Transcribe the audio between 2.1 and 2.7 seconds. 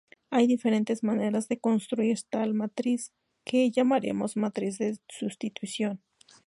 tal